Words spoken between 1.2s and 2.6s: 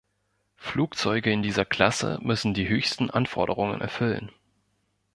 in dieser Klasse müssen